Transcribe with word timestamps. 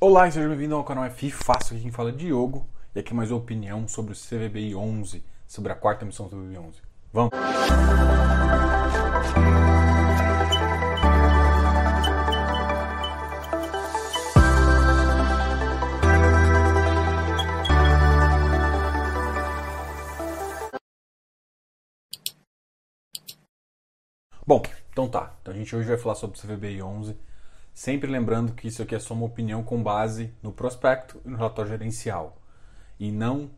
Olá 0.00 0.28
e 0.28 0.30
seja 0.30 0.46
bem-vindo 0.48 0.76
ao 0.76 0.84
canal 0.84 1.10
FI 1.10 1.28
Fácil, 1.32 1.74
aqui 1.74 1.82
quem 1.82 1.90
fala 1.90 2.10
é 2.10 2.12
Diogo 2.12 2.64
e 2.94 3.00
aqui 3.00 3.12
mais 3.12 3.32
uma 3.32 3.38
opinião 3.38 3.88
sobre 3.88 4.12
o 4.12 4.16
CVBI 4.16 4.72
11, 4.72 5.24
sobre 5.44 5.72
a 5.72 5.74
quarta 5.74 6.04
emissão 6.04 6.28
do 6.28 6.36
CVBI 6.36 6.56
11. 6.56 6.80
Vamos! 7.12 7.30
Bom, 24.46 24.62
então 24.92 25.08
tá. 25.08 25.34
Então 25.42 25.52
a 25.52 25.56
gente 25.56 25.74
hoje 25.74 25.88
vai 25.88 25.98
falar 25.98 26.14
sobre 26.14 26.38
o 26.38 26.40
CVBI 26.40 26.80
11. 26.80 27.16
Sempre 27.78 28.10
lembrando 28.10 28.54
que 28.54 28.66
isso 28.66 28.82
aqui 28.82 28.96
é 28.96 28.98
só 28.98 29.14
uma 29.14 29.26
opinião 29.26 29.62
com 29.62 29.80
base 29.80 30.34
no 30.42 30.50
prospecto 30.50 31.22
e 31.24 31.28
no 31.28 31.36
relatório 31.36 31.70
gerencial. 31.70 32.36
E 32.98 33.12
não 33.12 33.52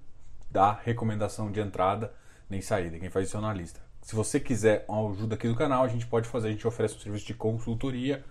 dá 0.50 0.72
recomendação 0.72 1.50
de 1.50 1.58
entrada 1.58 2.12
nem 2.46 2.60
saída. 2.60 2.98
Quem 2.98 3.08
faz 3.08 3.28
isso 3.28 3.38
é 3.38 3.40
o 3.40 3.42
analista. 3.42 3.80
Se 4.02 4.14
você 4.14 4.38
quiser 4.38 4.84
uma 4.86 5.10
ajuda 5.10 5.36
aqui 5.36 5.48
do 5.48 5.56
canal, 5.56 5.84
a 5.84 5.88
gente 5.88 6.06
pode 6.06 6.28
fazer. 6.28 6.48
A 6.48 6.50
gente 6.50 6.68
oferece 6.68 6.96
um 6.96 7.00
serviço 7.00 7.28
de 7.28 7.32
consultoria. 7.32 8.22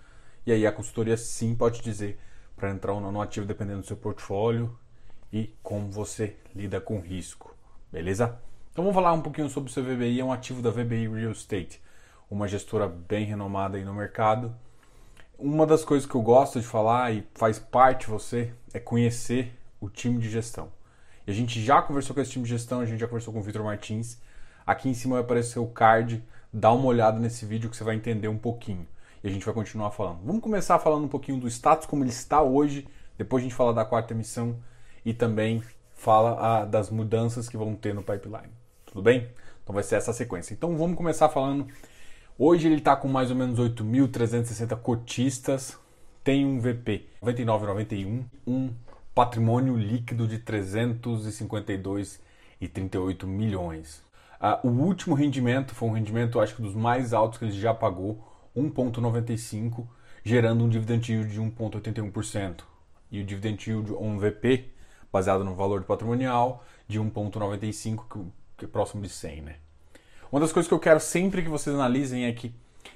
E 0.46 0.52
aí 0.52 0.68
a 0.68 0.72
consultoria 0.72 1.18
sim 1.18 1.56
pode 1.56 1.82
dizer 1.82 2.20
para 2.56 2.70
entrar 2.70 2.94
ou 2.94 3.02
não 3.02 3.12
no 3.12 3.20
ativo 3.20 3.48
dependendo 3.48 3.82
do 3.82 3.88
seu 3.88 3.98
portfólio 3.98 4.78
e 5.34 5.56
como 5.64 5.92
você 5.92 6.38
lida 6.54 6.80
com 6.80 7.00
risco. 7.00 7.58
Beleza? 7.92 8.40
Então 8.72 8.84
vamos 8.84 8.94
falar 8.94 9.12
um 9.14 9.24
pouquinho 9.24 9.50
sobre 9.50 9.72
o 9.72 9.74
seu 9.74 9.84
VBI. 9.84 10.20
É 10.20 10.24
um 10.24 10.32
ativo 10.32 10.62
da 10.62 10.70
VBI 10.70 11.08
Real 11.08 11.32
Estate 11.32 11.82
uma 12.30 12.48
gestora 12.48 12.88
bem 12.88 13.26
renomada 13.26 13.78
aí 13.78 13.84
no 13.84 13.94
mercado. 13.94 14.56
Uma 15.42 15.66
das 15.66 15.86
coisas 15.86 16.06
que 16.06 16.14
eu 16.14 16.22
gosto 16.22 16.60
de 16.60 16.68
falar 16.68 17.14
e 17.14 17.26
faz 17.34 17.58
parte 17.58 18.02
de 18.02 18.12
você 18.12 18.52
é 18.74 18.80
conhecer 18.80 19.58
o 19.80 19.90
time 19.90 20.20
de 20.20 20.30
gestão. 20.30 20.70
E 21.26 21.32
a 21.32 21.34
gente 21.34 21.64
já 21.64 21.82
conversou 21.82 22.14
com 22.14 22.20
esse 22.20 22.32
time 22.32 22.44
de 22.44 22.50
gestão, 22.50 22.82
a 22.82 22.86
gente 22.86 23.00
já 23.00 23.08
conversou 23.08 23.34
com 23.34 23.40
o 23.40 23.42
Vitor 23.42 23.64
Martins. 23.64 24.18
Aqui 24.68 24.90
em 24.90 24.94
cima 24.94 25.16
vai 25.16 25.24
aparecer 25.24 25.58
o 25.58 25.66
card, 25.66 26.22
dá 26.52 26.74
uma 26.74 26.88
olhada 26.88 27.18
nesse 27.22 27.46
vídeo 27.46 27.70
que 27.70 27.78
você 27.78 27.86
vai 27.86 27.96
entender 27.96 28.28
um 28.28 28.38
pouquinho. 28.38 28.86
E 29.24 29.30
a 29.30 29.32
gente 29.32 29.46
vai 29.46 29.54
continuar 29.54 29.92
falando. 29.92 30.20
Vamos 30.26 30.42
começar 30.42 30.78
falando 30.78 31.06
um 31.06 31.08
pouquinho 31.10 31.40
do 31.40 31.48
status 31.48 31.88
como 31.88 32.04
ele 32.04 32.12
está 32.12 32.42
hoje, 32.42 32.86
depois 33.18 33.42
a 33.42 33.46
gente 33.46 33.56
fala 33.56 33.74
da 33.74 33.86
quarta 33.86 34.14
emissão 34.14 34.58
e 35.06 35.14
também 35.14 35.64
fala 35.94 36.38
ah, 36.38 36.66
das 36.66 36.90
mudanças 36.90 37.48
que 37.48 37.56
vão 37.56 37.76
ter 37.76 37.94
no 37.94 38.04
pipeline. 38.04 38.52
Tudo 38.86 39.02
bem? 39.02 39.30
Então 39.64 39.74
vai 39.74 39.84
ser 39.84 39.96
essa 39.96 40.12
sequência. 40.12 40.54
Então 40.54 40.76
vamos 40.76 40.98
começar 40.98 41.30
falando 41.30 41.66
Hoje 42.42 42.70
ele 42.70 42.78
está 42.78 42.96
com 42.96 43.10
mais 43.10 43.30
ou 43.30 43.36
menos 43.36 43.60
8.360 43.60 44.74
cotistas, 44.78 45.78
tem 46.24 46.46
um 46.46 46.58
VP 46.58 47.06
99,91, 47.22 48.24
um 48.48 48.74
patrimônio 49.14 49.76
líquido 49.76 50.26
de 50.26 50.40
352,38 50.40 53.26
milhões. 53.26 54.02
Uh, 54.40 54.66
o 54.66 54.70
último 54.70 55.16
rendimento 55.16 55.76
foi 55.76 55.90
um 55.90 55.92
rendimento, 55.92 56.40
acho 56.40 56.56
que 56.56 56.62
dos 56.62 56.76
mais 56.76 57.12
altos 57.12 57.38
que 57.38 57.44
ele 57.44 57.52
já 57.52 57.74
pagou, 57.74 58.26
1,95, 58.56 59.86
gerando 60.24 60.64
um 60.64 60.70
dividend 60.70 61.12
yield 61.12 61.34
de 61.34 61.42
1,81%. 61.42 62.62
E 63.12 63.20
o 63.20 63.26
dividend 63.26 63.70
yield, 63.70 63.92
um 63.92 64.18
VP, 64.18 64.70
baseado 65.12 65.44
no 65.44 65.56
valor 65.56 65.84
patrimonial, 65.84 66.64
de 66.88 67.02
1,95, 67.02 68.28
que 68.58 68.64
é 68.64 68.68
próximo 68.70 69.02
de 69.02 69.10
100, 69.10 69.42
né? 69.42 69.58
Uma 70.32 70.42
das 70.42 70.52
coisas 70.52 70.68
que 70.68 70.74
eu 70.74 70.80
quero 70.80 71.00
sempre 71.00 71.42
que 71.42 71.50
vocês 71.50 71.76
analisem 71.76 72.26
é 72.26 72.32
que 72.32 72.54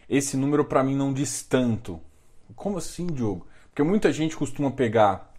esse 0.07 0.37
número 0.37 0.63
para 0.63 0.83
mim 0.83 0.95
não 0.95 1.11
diz 1.11 1.41
tanto. 1.41 1.99
Como 2.55 2.77
assim, 2.77 3.07
Diogo? 3.07 3.47
Porque 3.69 3.81
muita 3.81 4.13
gente 4.13 4.37
costuma 4.37 4.69
pegar 4.69 5.33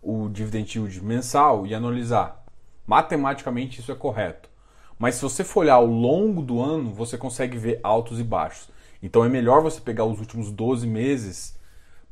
o 0.00 0.30
dividend 0.30 0.78
yield 0.78 1.04
mensal 1.04 1.66
e 1.66 1.74
analisar. 1.74 2.42
Matematicamente 2.86 3.80
isso 3.80 3.92
é 3.92 3.94
correto. 3.94 4.48
Mas 4.98 5.16
se 5.16 5.22
você 5.22 5.44
for 5.44 5.60
olhar 5.60 5.74
ao 5.74 5.84
longo 5.84 6.40
do 6.40 6.62
ano, 6.62 6.90
você 6.94 7.18
consegue 7.18 7.58
ver 7.58 7.78
altos 7.82 8.18
e 8.18 8.24
baixos. 8.24 8.70
Então 9.02 9.22
é 9.22 9.28
melhor 9.28 9.60
você 9.60 9.82
pegar 9.82 10.06
os 10.06 10.20
últimos 10.20 10.50
12 10.50 10.86
meses 10.86 11.58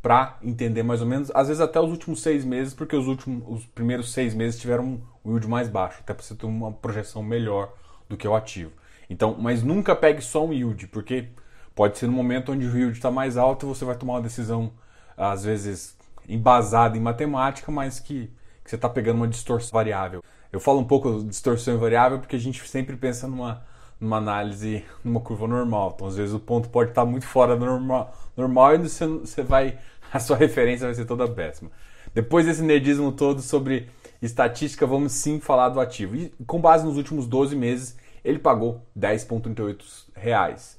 para 0.02 0.36
entender 0.42 0.82
mais 0.82 1.00
ou 1.00 1.06
menos, 1.06 1.30
às 1.34 1.48
vezes 1.48 1.62
até 1.62 1.80
os 1.80 1.90
últimos 1.90 2.20
seis 2.20 2.44
meses, 2.44 2.74
porque 2.74 2.94
os 2.94 3.06
últimos, 3.06 3.44
os 3.46 3.64
primeiros 3.64 4.12
seis 4.12 4.34
meses 4.34 4.60
tiveram 4.60 5.00
um 5.24 5.30
yield 5.30 5.48
mais 5.48 5.68
baixo, 5.68 6.00
até 6.00 6.12
para 6.12 6.22
você 6.22 6.34
ter 6.34 6.44
uma 6.44 6.70
projeção 6.70 7.22
melhor 7.22 7.72
do 8.10 8.16
que 8.16 8.28
o 8.28 8.34
ativo. 8.34 8.81
Então, 9.08 9.36
mas 9.38 9.62
nunca 9.62 9.94
pegue 9.94 10.22
só 10.22 10.44
um 10.46 10.52
yield, 10.52 10.86
porque 10.88 11.28
pode 11.74 11.98
ser 11.98 12.06
no 12.06 12.12
momento 12.12 12.52
onde 12.52 12.66
o 12.66 12.76
yield 12.76 12.92
está 12.92 13.10
mais 13.10 13.36
alto 13.36 13.66
e 13.66 13.68
você 13.68 13.84
vai 13.84 13.96
tomar 13.96 14.14
uma 14.14 14.22
decisão, 14.22 14.72
às 15.16 15.44
vezes, 15.44 15.96
embasada 16.28 16.96
em 16.96 17.00
matemática, 17.00 17.70
mas 17.70 17.98
que, 17.98 18.30
que 18.64 18.70
você 18.70 18.76
está 18.76 18.88
pegando 18.88 19.16
uma 19.16 19.28
distorção 19.28 19.70
variável. 19.72 20.22
Eu 20.52 20.60
falo 20.60 20.78
um 20.78 20.84
pouco 20.84 21.20
de 21.20 21.28
distorção 21.28 21.78
variável 21.78 22.18
porque 22.18 22.36
a 22.36 22.38
gente 22.38 22.66
sempre 22.68 22.96
pensa 22.96 23.26
numa, 23.26 23.64
numa 23.98 24.18
análise, 24.18 24.84
numa 25.02 25.20
curva 25.20 25.46
normal. 25.46 25.92
Então, 25.94 26.06
às 26.06 26.16
vezes, 26.16 26.34
o 26.34 26.40
ponto 26.40 26.68
pode 26.68 26.90
estar 26.90 27.04
muito 27.04 27.26
fora 27.26 27.56
do 27.56 27.64
normal, 27.64 28.14
normal 28.36 28.74
e 28.74 28.78
você, 28.78 29.06
você 29.06 29.42
vai, 29.42 29.78
a 30.12 30.20
sua 30.20 30.36
referência 30.36 30.86
vai 30.86 30.94
ser 30.94 31.06
toda 31.06 31.26
péssima. 31.28 31.70
Depois 32.14 32.44
desse 32.44 32.62
nerdismo 32.62 33.12
todo 33.12 33.40
sobre 33.40 33.88
estatística, 34.20 34.86
vamos 34.86 35.12
sim 35.12 35.40
falar 35.40 35.70
do 35.70 35.80
ativo. 35.80 36.16
E 36.16 36.32
com 36.46 36.60
base 36.60 36.84
nos 36.84 36.96
últimos 36.96 37.26
12 37.26 37.56
meses, 37.56 37.96
ele 38.24 38.38
pagou 38.38 38.86
10,38 38.98 39.82
reais 40.14 40.78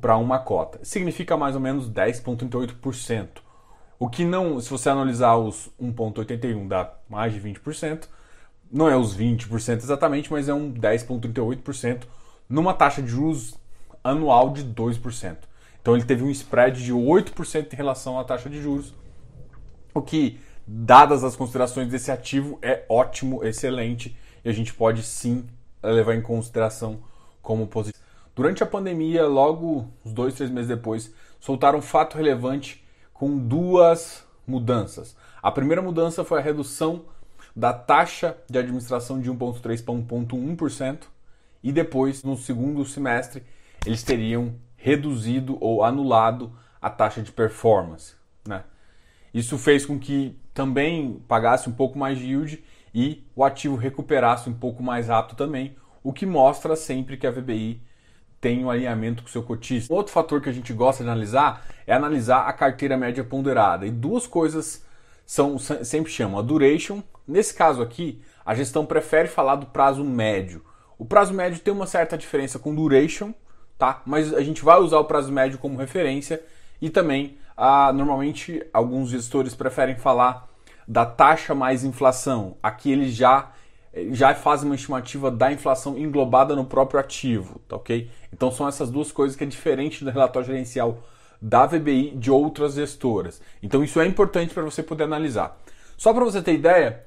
para 0.00 0.16
uma 0.16 0.38
cota. 0.38 0.80
Significa 0.82 1.36
mais 1.36 1.54
ou 1.54 1.60
menos 1.60 1.88
10,38%. 1.90 3.28
O 3.98 4.08
que 4.08 4.24
não, 4.24 4.58
se 4.60 4.70
você 4.70 4.88
analisar 4.88 5.36
os 5.36 5.70
1,81 5.80 6.68
dá 6.68 6.94
mais 7.08 7.32
de 7.34 7.40
20%, 7.40 8.08
não 8.72 8.88
é 8.88 8.96
os 8.96 9.16
20% 9.16 9.78
exatamente, 9.78 10.32
mas 10.32 10.48
é 10.48 10.54
um 10.54 10.72
10,38% 10.72 12.04
numa 12.48 12.72
taxa 12.72 13.02
de 13.02 13.08
juros 13.08 13.58
anual 14.02 14.50
de 14.50 14.64
2%. 14.64 15.36
Então 15.80 15.94
ele 15.94 16.04
teve 16.04 16.22
um 16.22 16.30
spread 16.30 16.82
de 16.82 16.92
8% 16.92 17.72
em 17.72 17.76
relação 17.76 18.18
à 18.18 18.24
taxa 18.24 18.48
de 18.48 18.60
juros, 18.60 18.94
o 19.94 20.00
que, 20.00 20.38
dadas 20.66 21.24
as 21.24 21.36
considerações 21.36 21.88
desse 21.88 22.10
ativo, 22.10 22.58
é 22.62 22.84
ótimo, 22.88 23.44
excelente, 23.44 24.16
e 24.44 24.48
a 24.48 24.52
gente 24.52 24.72
pode 24.72 25.02
sim 25.02 25.46
levar 25.82 26.14
em 26.14 26.22
consideração 26.22 27.00
como 27.42 27.66
positivo. 27.66 28.04
Durante 28.34 28.62
a 28.62 28.66
pandemia, 28.66 29.26
logo 29.26 29.88
uns 30.04 30.12
dois, 30.12 30.34
três 30.34 30.50
meses 30.50 30.68
depois, 30.68 31.12
soltaram 31.38 31.78
um 31.78 31.82
fato 31.82 32.16
relevante 32.16 32.84
com 33.12 33.36
duas 33.36 34.24
mudanças. 34.46 35.16
A 35.42 35.50
primeira 35.50 35.82
mudança 35.82 36.24
foi 36.24 36.38
a 36.38 36.42
redução 36.42 37.04
da 37.54 37.72
taxa 37.72 38.36
de 38.48 38.58
administração 38.58 39.20
de 39.20 39.30
1,3 39.30 39.84
para 39.84 39.94
1,1%, 39.94 41.00
e 41.62 41.72
depois, 41.72 42.22
no 42.22 42.36
segundo 42.36 42.84
semestre, 42.84 43.42
eles 43.84 44.02
teriam 44.02 44.54
reduzido 44.76 45.58
ou 45.60 45.84
anulado 45.84 46.52
a 46.80 46.88
taxa 46.88 47.20
de 47.20 47.30
performance. 47.30 48.14
Né? 48.46 48.64
Isso 49.34 49.58
fez 49.58 49.84
com 49.84 49.98
que 49.98 50.38
também 50.54 51.22
pagasse 51.28 51.68
um 51.68 51.72
pouco 51.72 51.98
mais 51.98 52.18
de 52.18 52.24
yield 52.24 52.64
e 52.94 53.24
o 53.34 53.44
ativo 53.44 53.76
recuperasse 53.76 54.48
um 54.48 54.54
pouco 54.54 54.82
mais 54.82 55.08
rápido 55.08 55.36
também, 55.36 55.76
o 56.02 56.12
que 56.12 56.26
mostra 56.26 56.74
sempre 56.76 57.16
que 57.16 57.26
a 57.26 57.30
VBI 57.30 57.82
tem 58.40 58.64
um 58.64 58.70
alinhamento 58.70 59.22
com 59.22 59.28
o 59.28 59.32
seu 59.32 59.42
cotista. 59.42 59.92
Outro 59.92 60.12
fator 60.12 60.40
que 60.40 60.48
a 60.48 60.52
gente 60.52 60.72
gosta 60.72 61.04
de 61.04 61.10
analisar 61.10 61.66
é 61.86 61.92
analisar 61.92 62.46
a 62.46 62.52
carteira 62.52 62.96
média 62.96 63.22
ponderada. 63.22 63.86
E 63.86 63.90
duas 63.90 64.26
coisas 64.26 64.84
são 65.26 65.58
sempre 65.58 66.10
chamam 66.10 66.38
a 66.38 66.42
duration. 66.42 67.02
Nesse 67.28 67.54
caso 67.54 67.82
aqui, 67.82 68.22
a 68.44 68.54
gestão 68.54 68.86
prefere 68.86 69.28
falar 69.28 69.56
do 69.56 69.66
prazo 69.66 70.02
médio. 70.02 70.64
O 70.98 71.04
prazo 71.04 71.34
médio 71.34 71.60
tem 71.60 71.72
uma 71.72 71.86
certa 71.86 72.16
diferença 72.16 72.58
com 72.58 72.74
duration, 72.74 73.34
tá? 73.78 74.02
Mas 74.06 74.32
a 74.32 74.40
gente 74.40 74.64
vai 74.64 74.80
usar 74.80 74.98
o 74.98 75.04
prazo 75.04 75.30
médio 75.30 75.58
como 75.58 75.78
referência 75.78 76.42
e 76.80 76.88
também, 76.88 77.38
ah, 77.56 77.92
normalmente, 77.92 78.62
alguns 78.72 79.10
gestores 79.10 79.54
preferem 79.54 79.96
falar 79.96 80.49
da 80.90 81.06
taxa 81.06 81.54
mais 81.54 81.84
inflação. 81.84 82.56
Aqui 82.60 82.90
eles 82.90 83.14
já 83.14 83.52
já 84.10 84.34
fazem 84.34 84.68
uma 84.68 84.74
estimativa 84.74 85.30
da 85.30 85.52
inflação 85.52 85.96
englobada 85.96 86.54
no 86.54 86.64
próprio 86.64 86.98
ativo, 86.98 87.60
tá 87.68 87.76
ok? 87.76 88.10
Então 88.32 88.50
são 88.50 88.66
essas 88.66 88.90
duas 88.90 89.10
coisas 89.12 89.36
que 89.36 89.44
é 89.44 89.46
diferente 89.46 90.04
do 90.04 90.10
relatório 90.10 90.46
gerencial 90.46 90.98
da 91.40 91.64
VBI 91.66 92.16
de 92.16 92.30
outras 92.30 92.74
gestoras. 92.74 93.40
Então 93.62 93.84
isso 93.84 94.00
é 94.00 94.06
importante 94.06 94.52
para 94.52 94.64
você 94.64 94.82
poder 94.82 95.04
analisar. 95.04 95.56
Só 95.96 96.12
para 96.12 96.24
você 96.24 96.42
ter 96.42 96.54
ideia, 96.54 97.04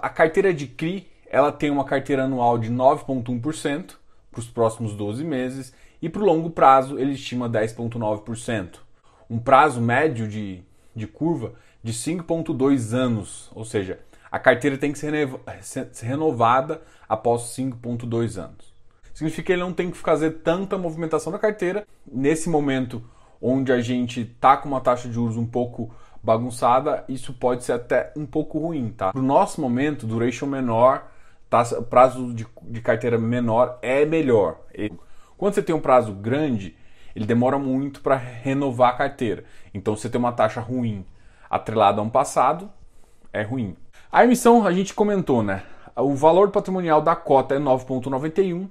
a 0.00 0.08
carteira 0.08 0.52
de 0.52 0.66
CRI 0.66 1.06
ela 1.26 1.52
tem 1.52 1.70
uma 1.70 1.84
carteira 1.84 2.24
anual 2.24 2.56
de 2.58 2.70
9,1% 2.70 3.96
para 4.30 4.40
os 4.40 4.46
próximos 4.46 4.94
12 4.94 5.24
meses 5.24 5.74
e 6.00 6.08
para 6.08 6.22
o 6.22 6.26
longo 6.26 6.48
prazo 6.48 6.98
ele 6.98 7.12
estima 7.12 7.50
10,9%. 7.50 8.76
Um 9.28 9.38
prazo 9.38 9.80
médio 9.80 10.26
de, 10.26 10.62
de 10.94 11.06
curva 11.06 11.52
de 11.82 11.92
5,2 11.92 12.92
anos, 12.92 13.50
ou 13.54 13.64
seja, 13.64 14.00
a 14.30 14.38
carteira 14.38 14.78
tem 14.78 14.92
que 14.92 14.98
ser 14.98 15.12
renovada 16.02 16.82
após 17.08 17.42
5,2 17.56 18.38
anos. 18.38 18.72
Significa 19.12 19.46
que 19.46 19.52
ele 19.52 19.62
não 19.62 19.72
tem 19.72 19.90
que 19.90 19.96
fazer 19.96 20.30
tanta 20.42 20.78
movimentação 20.78 21.32
na 21.32 21.38
carteira. 21.38 21.86
Nesse 22.10 22.48
momento 22.48 23.02
onde 23.42 23.72
a 23.72 23.80
gente 23.80 24.20
está 24.20 24.56
com 24.56 24.68
uma 24.68 24.80
taxa 24.80 25.08
de 25.08 25.14
juros 25.14 25.36
um 25.36 25.46
pouco 25.46 25.94
bagunçada, 26.22 27.04
isso 27.08 27.32
pode 27.32 27.64
ser 27.64 27.72
até 27.72 28.12
um 28.16 28.26
pouco 28.26 28.58
ruim, 28.58 28.90
tá? 28.90 29.12
Pro 29.12 29.22
nosso 29.22 29.60
momento, 29.60 30.06
duration 30.06 30.46
menor, 30.46 31.10
tá, 31.48 31.64
prazo 31.88 32.32
de, 32.32 32.46
de 32.62 32.80
carteira 32.80 33.18
menor 33.18 33.78
é 33.82 34.04
melhor. 34.04 34.60
Quando 35.36 35.54
você 35.54 35.62
tem 35.62 35.74
um 35.74 35.80
prazo 35.80 36.12
grande, 36.12 36.76
ele 37.16 37.24
demora 37.24 37.58
muito 37.58 38.02
para 38.02 38.16
renovar 38.16 38.90
a 38.90 38.96
carteira. 38.96 39.44
Então, 39.74 39.96
você 39.96 40.08
tem 40.08 40.18
uma 40.18 40.32
taxa 40.32 40.60
ruim 40.60 41.04
atrelada 41.50 42.00
a 42.00 42.04
um 42.04 42.08
passado, 42.08 42.70
é 43.32 43.42
ruim. 43.42 43.76
A 44.10 44.24
emissão, 44.24 44.64
a 44.64 44.72
gente 44.72 44.94
comentou, 44.94 45.42
né? 45.42 45.64
O 45.96 46.14
valor 46.14 46.50
patrimonial 46.50 47.02
da 47.02 47.16
cota 47.16 47.56
é 47.56 47.58
9,91 47.58 48.68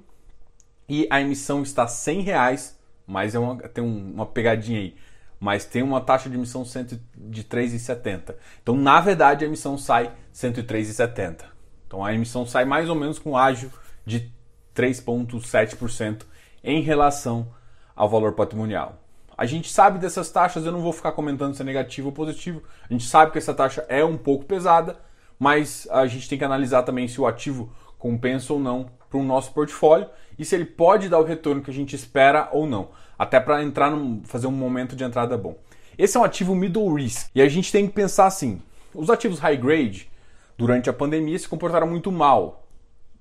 e 0.88 1.06
a 1.10 1.20
emissão 1.20 1.62
está 1.62 1.86
100 1.86 2.22
reais, 2.22 2.78
mas 3.06 3.34
é 3.34 3.38
uma, 3.38 3.56
tem 3.56 3.84
uma 3.84 4.26
pegadinha 4.26 4.80
aí. 4.80 4.96
Mas 5.38 5.64
tem 5.64 5.82
uma 5.82 6.00
taxa 6.00 6.28
de 6.28 6.36
emissão 6.36 6.64
de 6.64 7.44
3,70. 7.44 8.34
Então, 8.62 8.74
na 8.74 9.00
verdade, 9.00 9.44
a 9.44 9.48
emissão 9.48 9.78
sai 9.78 10.12
103,70. 10.34 11.44
Então, 11.86 12.04
a 12.04 12.12
emissão 12.14 12.44
sai 12.44 12.64
mais 12.64 12.88
ou 12.88 12.94
menos 12.94 13.18
com 13.18 13.36
ágio 13.36 13.72
de 14.04 14.30
3,7% 14.74 16.22
em 16.62 16.82
relação 16.82 17.48
ao 17.96 18.08
valor 18.08 18.32
patrimonial. 18.34 18.98
A 19.40 19.46
gente 19.46 19.72
sabe 19.72 19.98
dessas 19.98 20.30
taxas, 20.30 20.66
eu 20.66 20.70
não 20.70 20.82
vou 20.82 20.92
ficar 20.92 21.12
comentando 21.12 21.54
se 21.54 21.62
é 21.62 21.64
negativo 21.64 22.08
ou 22.08 22.12
positivo. 22.12 22.62
A 22.84 22.92
gente 22.92 23.06
sabe 23.06 23.32
que 23.32 23.38
essa 23.38 23.54
taxa 23.54 23.82
é 23.88 24.04
um 24.04 24.18
pouco 24.18 24.44
pesada, 24.44 24.98
mas 25.38 25.88
a 25.90 26.06
gente 26.06 26.28
tem 26.28 26.36
que 26.36 26.44
analisar 26.44 26.82
também 26.82 27.08
se 27.08 27.18
o 27.18 27.26
ativo 27.26 27.72
compensa 27.96 28.52
ou 28.52 28.60
não 28.60 28.90
para 29.08 29.18
o 29.18 29.22
nosso 29.22 29.54
portfólio 29.54 30.10
e 30.38 30.44
se 30.44 30.54
ele 30.54 30.66
pode 30.66 31.08
dar 31.08 31.18
o 31.18 31.24
retorno 31.24 31.62
que 31.62 31.70
a 31.70 31.72
gente 31.72 31.96
espera 31.96 32.50
ou 32.52 32.66
não, 32.66 32.90
até 33.18 33.40
para 33.40 33.62
entrar 33.62 33.90
num, 33.90 34.22
fazer 34.24 34.46
um 34.46 34.50
momento 34.50 34.94
de 34.94 35.04
entrada 35.04 35.38
bom. 35.38 35.56
Esse 35.96 36.18
é 36.18 36.20
um 36.20 36.24
ativo 36.24 36.54
middle 36.54 36.92
risk 36.92 37.30
e 37.34 37.40
a 37.40 37.48
gente 37.48 37.72
tem 37.72 37.86
que 37.86 37.94
pensar 37.94 38.26
assim: 38.26 38.60
os 38.94 39.08
ativos 39.08 39.38
high 39.38 39.56
grade 39.56 40.10
durante 40.58 40.90
a 40.90 40.92
pandemia 40.92 41.38
se 41.38 41.48
comportaram 41.48 41.86
muito 41.86 42.12
mal, 42.12 42.68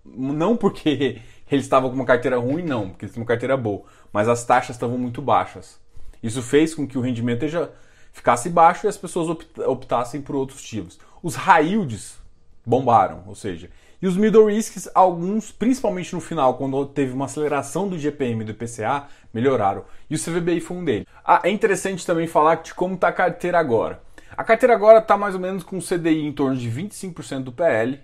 não 0.04 0.58
porque 0.58 1.22
eles 1.50 1.64
estavam 1.64 1.90
com 1.90 1.96
uma 1.96 2.04
carteira 2.04 2.38
ruim, 2.38 2.64
não, 2.64 2.90
porque 2.90 3.06
eles 3.06 3.14
tinham 3.14 3.24
uma 3.24 3.30
carteira 3.30 3.56
boa, 3.56 3.84
mas 4.12 4.28
as 4.28 4.44
taxas 4.44 4.76
estavam 4.76 4.98
muito 4.98 5.22
baixas. 5.22 5.80
Isso 6.22 6.42
fez 6.42 6.76
com 6.76 6.88
que 6.88 6.98
o 6.98 7.02
rendimento 7.02 7.48
já 7.48 7.70
ficasse 8.12 8.50
baixo 8.50 8.86
e 8.86 8.90
as 8.90 8.98
pessoas 8.98 9.38
optassem 9.66 10.22
por 10.22 10.36
outros 10.36 10.60
ativos. 10.60 11.00
Os 11.22 11.36
high 11.36 11.68
yields 11.68 12.18
bombaram, 12.66 13.24
ou 13.26 13.36
seja, 13.36 13.70
e 14.02 14.08
os 14.08 14.16
middle 14.16 14.46
risks, 14.46 14.90
alguns, 14.96 15.52
principalmente 15.52 16.14
no 16.14 16.22
final, 16.22 16.54
quando 16.54 16.86
teve 16.86 17.12
uma 17.12 17.26
aceleração 17.26 17.88
do 17.88 18.00
GPM 18.00 18.42
e 18.42 18.46
do 18.46 18.52
IPCA, 18.52 19.08
melhoraram. 19.34 19.84
E 20.10 20.16
o 20.16 20.20
CVBI 20.20 20.62
foi 20.62 20.78
um 20.78 20.86
deles. 20.86 21.06
Ah, 21.24 21.42
é 21.44 21.50
interessante 21.50 22.06
também 22.06 22.26
falar 22.26 22.56
de 22.56 22.74
como 22.74 22.96
está 22.96 23.10
a 23.10 23.14
carteira 23.14 23.60
agora. 23.60 24.02
A 24.38 24.44
carteira 24.44 24.74
agora 24.74 25.00
está 25.00 25.18
mais 25.18 25.36
ou 25.36 25.42
menos 25.42 25.64
com 25.64 25.78
o 25.78 25.82
CDI 25.82 26.26
em 26.26 26.32
torno 26.32 26.56
de 26.56 26.70
25% 26.72 27.44
do 27.44 27.52
PL, 27.52 28.00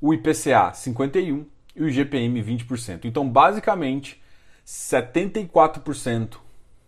o 0.00 0.12
IPCA 0.12 0.72
51% 0.72 1.44
e 1.76 1.84
o 1.84 1.88
GPM 1.88 2.42
20%. 2.42 3.04
Então, 3.04 3.28
basicamente, 3.28 4.20
74% 4.66 6.38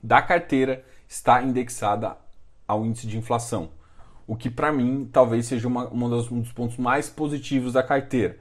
da 0.03 0.21
carteira 0.21 0.85
está 1.09 1.43
indexada 1.43 2.17
ao 2.67 2.85
índice 2.85 3.07
de 3.07 3.17
inflação 3.17 3.71
o 4.27 4.37
que 4.37 4.49
para 4.49 4.73
mim 4.73 5.09
talvez 5.13 5.47
seja 5.47 5.69
uma, 5.69 5.87
uma 5.89 6.09
dos, 6.09 6.31
um 6.31 6.41
dos 6.41 6.53
pontos 6.53 6.77
mais 6.77 7.09
positivos 7.09 7.75
da 7.75 7.83
carteira. 7.83 8.39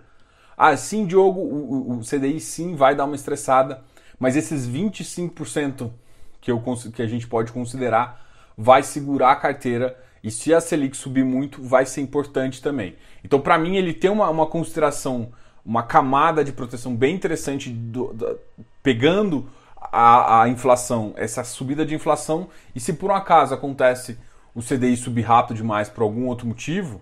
Ah, 0.57 0.75
sim, 0.77 1.05
Diogo, 1.05 1.39
o, 1.39 1.97
o 1.97 2.01
CDI 2.01 2.39
sim 2.39 2.75
vai 2.75 2.95
dar 2.95 3.05
uma 3.05 3.15
estressada, 3.15 3.81
mas 4.19 4.35
esses 4.35 4.67
25% 4.67 5.91
que, 6.39 6.51
eu, 6.51 6.63
que 6.93 7.01
a 7.01 7.07
gente 7.07 7.27
pode 7.27 7.51
considerar 7.51 8.25
vai 8.57 8.83
segurar 8.83 9.31
a 9.31 9.35
carteira 9.35 9.97
e 10.23 10.29
se 10.29 10.53
a 10.53 10.61
Selic 10.61 10.95
subir 10.95 11.25
muito, 11.25 11.63
vai 11.63 11.85
ser 11.85 12.01
importante 12.01 12.61
também. 12.61 12.95
Então, 13.23 13.41
para 13.41 13.57
mim, 13.57 13.75
ele 13.75 13.91
tem 13.91 14.11
uma, 14.11 14.29
uma, 14.29 14.45
consideração, 14.45 15.31
uma 15.65 15.81
camada 15.81 16.43
de 16.43 16.51
proteção 16.51 16.95
bem 16.95 17.15
interessante, 17.15 17.69
do, 17.69 18.13
do, 18.13 18.39
pegando 18.83 19.49
a, 19.81 20.43
a 20.43 20.49
inflação, 20.49 21.13
essa 21.15 21.43
subida 21.43 21.85
de 21.85 21.95
inflação, 21.95 22.49
e 22.75 22.79
se 22.79 22.93
por 22.93 23.09
um 23.09 23.15
acaso 23.15 23.53
acontece 23.53 24.17
o 24.53 24.61
CDI 24.61 24.95
subir 24.95 25.21
rápido 25.21 25.57
demais 25.57 25.89
por 25.89 26.03
algum 26.03 26.27
outro 26.27 26.45
motivo, 26.45 27.01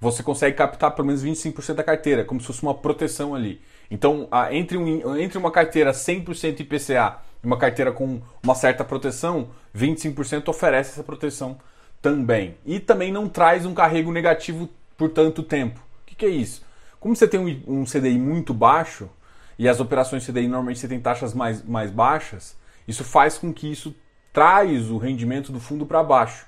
você 0.00 0.22
consegue 0.22 0.56
captar 0.56 0.94
pelo 0.94 1.06
menos 1.06 1.24
25% 1.24 1.74
da 1.74 1.82
carteira, 1.82 2.24
como 2.24 2.40
se 2.40 2.46
fosse 2.46 2.62
uma 2.62 2.74
proteção 2.74 3.34
ali. 3.34 3.60
Então, 3.90 4.28
entre, 4.50 4.76
um, 4.76 5.16
entre 5.16 5.38
uma 5.38 5.50
carteira 5.50 5.92
100% 5.92 6.60
IPCA 6.60 7.18
e 7.42 7.46
uma 7.46 7.56
carteira 7.56 7.90
com 7.92 8.20
uma 8.42 8.54
certa 8.54 8.84
proteção, 8.84 9.48
25% 9.74 10.48
oferece 10.48 10.90
essa 10.92 11.02
proteção 11.02 11.58
também. 12.02 12.56
E 12.64 12.78
também 12.78 13.10
não 13.10 13.28
traz 13.28 13.64
um 13.64 13.74
carrego 13.74 14.12
negativo 14.12 14.68
por 14.96 15.10
tanto 15.10 15.42
tempo. 15.42 15.80
O 16.02 16.06
que, 16.06 16.14
que 16.14 16.26
é 16.26 16.30
isso? 16.30 16.62
Como 17.00 17.14
você 17.16 17.26
tem 17.26 17.40
um, 17.40 17.80
um 17.80 17.84
CDI 17.84 18.18
muito 18.18 18.52
baixo, 18.52 19.08
e 19.58 19.68
as 19.68 19.80
operações 19.80 20.26
CDI 20.26 20.48
normalmente 20.48 20.78
você 20.78 20.88
tem 20.88 21.00
taxas 21.00 21.32
mais, 21.34 21.62
mais 21.62 21.90
baixas, 21.90 22.56
isso 22.86 23.04
faz 23.04 23.38
com 23.38 23.52
que 23.52 23.70
isso 23.70 23.94
traz 24.32 24.90
o 24.90 24.98
rendimento 24.98 25.50
do 25.50 25.58
fundo 25.58 25.86
para 25.86 26.02
baixo. 26.02 26.46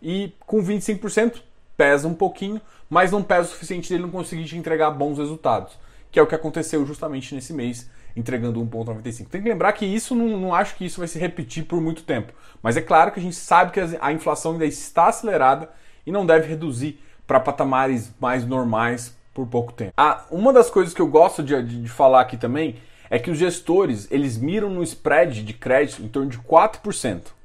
E 0.00 0.32
com 0.40 0.62
25% 0.62 1.42
pesa 1.76 2.08
um 2.08 2.14
pouquinho, 2.14 2.60
mas 2.88 3.12
não 3.12 3.22
pesa 3.22 3.42
o 3.42 3.52
suficiente 3.52 3.90
dele 3.90 4.04
não 4.04 4.10
conseguir 4.10 4.44
te 4.44 4.56
entregar 4.56 4.90
bons 4.90 5.18
resultados, 5.18 5.78
que 6.10 6.18
é 6.18 6.22
o 6.22 6.26
que 6.26 6.34
aconteceu 6.34 6.84
justamente 6.86 7.34
nesse 7.34 7.52
mês, 7.52 7.90
entregando 8.16 8.60
1,95. 8.60 9.28
Tem 9.28 9.42
que 9.42 9.48
lembrar 9.48 9.72
que 9.74 9.84
isso 9.84 10.14
não, 10.14 10.38
não 10.38 10.54
acho 10.54 10.76
que 10.76 10.86
isso 10.86 10.98
vai 10.98 11.08
se 11.08 11.18
repetir 11.18 11.66
por 11.66 11.80
muito 11.80 12.02
tempo, 12.02 12.32
mas 12.62 12.76
é 12.76 12.80
claro 12.80 13.12
que 13.12 13.20
a 13.20 13.22
gente 13.22 13.36
sabe 13.36 13.72
que 13.72 13.80
a 14.00 14.12
inflação 14.12 14.52
ainda 14.52 14.64
está 14.64 15.08
acelerada 15.08 15.68
e 16.06 16.10
não 16.10 16.24
deve 16.24 16.48
reduzir 16.48 16.98
para 17.26 17.40
patamares 17.40 18.14
mais 18.18 18.46
normais 18.46 19.14
por 19.36 19.46
pouco 19.46 19.70
tempo. 19.70 19.92
Ah, 19.98 20.24
uma 20.30 20.50
das 20.50 20.70
coisas 20.70 20.94
que 20.94 21.02
eu 21.02 21.06
gosto 21.06 21.42
de, 21.42 21.62
de, 21.62 21.82
de 21.82 21.88
falar 21.90 22.22
aqui 22.22 22.38
também 22.38 22.76
é 23.10 23.18
que 23.18 23.30
os 23.30 23.36
gestores 23.36 24.08
eles 24.10 24.38
miram 24.38 24.70
no 24.70 24.82
spread 24.82 25.44
de 25.44 25.52
crédito 25.52 26.02
em 26.02 26.08
torno 26.08 26.30
de 26.30 26.38
4% 26.38 27.36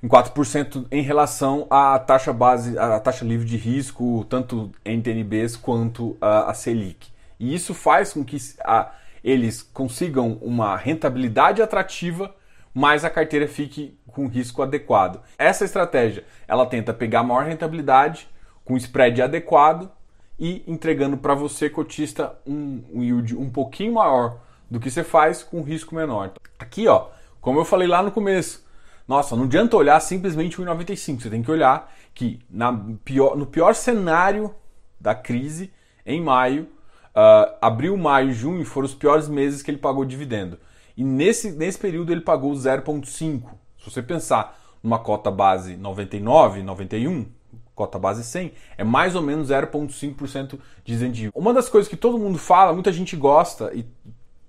em 0.00 0.08
4% 0.08 0.86
em 0.90 1.02
relação 1.02 1.66
à 1.70 1.98
taxa 1.98 2.32
base, 2.32 2.76
à 2.76 2.98
taxa 2.98 3.24
livre 3.24 3.46
de 3.46 3.56
risco, 3.56 4.26
tanto 4.28 4.72
NTNBs 4.84 5.56
quanto 5.56 6.16
a, 6.20 6.50
a 6.50 6.54
Selic. 6.54 7.08
E 7.38 7.54
isso 7.54 7.72
faz 7.72 8.12
com 8.12 8.24
que 8.24 8.36
a, 8.64 8.90
eles 9.22 9.62
consigam 9.62 10.38
uma 10.42 10.76
rentabilidade 10.76 11.62
atrativa, 11.62 12.34
mas 12.74 13.04
a 13.04 13.10
carteira 13.10 13.46
fique 13.46 13.96
com 14.08 14.26
risco 14.26 14.60
adequado. 14.60 15.20
Essa 15.38 15.64
estratégia, 15.64 16.24
ela 16.48 16.66
tenta 16.66 16.92
pegar 16.92 17.22
maior 17.22 17.44
rentabilidade 17.44 18.28
com 18.64 18.76
spread 18.76 19.22
adequado 19.22 19.88
e 20.42 20.64
entregando 20.66 21.16
para 21.16 21.36
você 21.36 21.70
cotista 21.70 22.36
um, 22.44 22.82
um 22.92 23.00
yield 23.00 23.36
um 23.36 23.48
pouquinho 23.48 23.94
maior 23.94 24.40
do 24.68 24.80
que 24.80 24.90
você 24.90 25.04
faz 25.04 25.40
com 25.40 25.62
risco 25.62 25.94
menor. 25.94 26.32
Aqui, 26.58 26.88
ó, 26.88 27.10
como 27.40 27.60
eu 27.60 27.64
falei 27.64 27.86
lá 27.86 28.02
no 28.02 28.10
começo, 28.10 28.66
nossa, 29.06 29.36
não 29.36 29.44
adianta 29.44 29.76
olhar 29.76 30.00
simplesmente 30.00 30.60
o 30.60 30.64
1,95. 30.64 31.20
Você 31.20 31.30
tem 31.30 31.44
que 31.44 31.50
olhar 31.50 31.94
que 32.12 32.40
na 32.50 32.76
pior, 33.04 33.36
no 33.36 33.46
pior 33.46 33.72
cenário 33.72 34.52
da 35.00 35.14
crise, 35.14 35.72
em 36.04 36.20
maio, 36.20 36.64
uh, 37.14 37.54
abril, 37.60 37.96
maio, 37.96 38.32
junho 38.32 38.64
foram 38.64 38.86
os 38.86 38.94
piores 38.96 39.28
meses 39.28 39.62
que 39.62 39.70
ele 39.70 39.78
pagou 39.78 40.04
dividendo. 40.04 40.58
E 40.96 41.04
nesse, 41.04 41.52
nesse 41.52 41.78
período 41.78 42.10
ele 42.10 42.20
pagou 42.20 42.50
0,5. 42.50 43.04
Se 43.78 43.88
você 43.88 44.02
pensar 44.02 44.58
numa 44.82 44.98
cota 44.98 45.30
base 45.30 45.76
99, 45.76 46.64
91, 46.64 47.26
cota 47.74 47.98
base 47.98 48.24
100, 48.24 48.52
é 48.76 48.84
mais 48.84 49.14
ou 49.14 49.22
menos 49.22 49.48
0,5% 49.48 50.58
de 50.84 50.94
incentivo. 50.94 51.32
Uma 51.34 51.54
das 51.54 51.68
coisas 51.68 51.88
que 51.88 51.96
todo 51.96 52.18
mundo 52.18 52.38
fala, 52.38 52.72
muita 52.72 52.92
gente 52.92 53.16
gosta 53.16 53.72
e, 53.74 53.84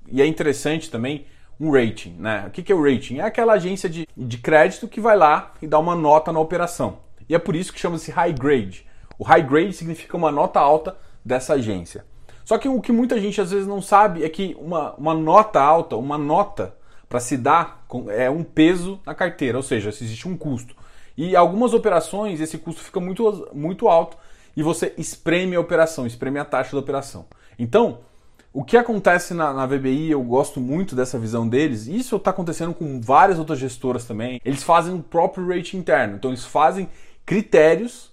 e 0.08 0.22
é 0.22 0.25
interessante 0.25 0.89
também, 0.89 1.25
um 1.60 1.72
rating. 1.72 2.15
Né? 2.20 2.46
O 2.48 2.51
que 2.51 2.72
é 2.72 2.75
o 2.75 2.84
rating? 2.84 3.20
É 3.20 3.24
aquela 3.24 3.53
agência 3.53 3.89
de, 3.89 4.08
de 4.15 4.38
crédito 4.38 4.88
que 4.88 5.00
vai 5.00 5.15
lá 5.15 5.53
e 5.62 5.68
dá 5.68 5.80
uma 5.80 5.96
nota 5.96 6.32
na 6.32 6.39
operação. 6.39 6.98
E 7.27 7.36
é 7.36 7.39
por 7.39 7.56
isso 7.56 7.72
que 7.72 7.80
chama-se 7.80 8.12
high 8.12 8.34
grade. 8.34 8.86
O 9.18 9.24
high 9.24 9.44
grade 9.44 9.74
significa 9.74 10.18
uma 10.18 10.32
nota 10.32 10.60
alta 10.60 10.98
dessa 11.24 11.53
agência. 11.53 12.06
Só 12.44 12.58
que 12.58 12.68
o 12.68 12.82
que 12.82 12.92
muita 12.92 13.20
gente 13.20 13.39
às 13.39 13.51
vezes 13.51 13.68
não 13.68 13.82
sabe 13.82 14.24
é 14.24 14.30
que 14.30 14.56
uma, 14.60 14.94
uma 14.96 15.13
nota 15.13 15.62
alta, 15.62 15.96
uma 15.96 16.18
nota 16.18 16.75
para 17.08 17.20
se 17.20 17.38
dar 17.38 17.86
é 18.10 18.30
um 18.30 18.44
peso 18.44 19.00
na 19.06 19.13
carteira, 19.13 19.58
ou 19.58 19.63
seja, 19.63 19.89
existe 19.89 20.27
um 20.27 20.36
custo. 20.36 20.75
E 21.17 21.36
algumas 21.36 21.74
operações 21.74 22.41
esse 22.41 22.58
custo 22.58 22.82
fica 22.82 23.00
muito, 23.00 23.50
muito 23.53 23.88
alto 23.88 24.17
e 24.55 24.63
você 24.63 24.93
espreme 24.98 25.55
a 25.55 25.60
operação, 25.60 26.05
espreme 26.05 26.39
a 26.39 26.46
taxa 26.46 26.72
da 26.72 26.79
operação. 26.79 27.25
Então, 27.58 28.00
o 28.51 28.63
que 28.63 28.77
acontece 28.77 29.34
na, 29.34 29.51
na, 29.51 29.65
VBI, 29.65 30.12
eu 30.12 30.22
gosto 30.22 30.60
muito 30.60 30.96
dessa 30.96 31.17
visão 31.17 31.48
deles, 31.48 31.88
isso 31.88 32.15
está 32.15 32.29
acontecendo 32.29 32.74
com 32.74 33.01
várias 33.01 33.39
outras 33.39 33.58
gestoras 33.58 34.05
também. 34.05 34.39
Eles 34.46 34.62
fazem 34.62 34.93
o 34.93 35.01
próprio 35.01 35.48
rate 35.48 35.75
interno, 35.75 36.15
então 36.15 36.29
eles 36.29 36.46
fazem 36.46 36.88
critérios 37.25 38.12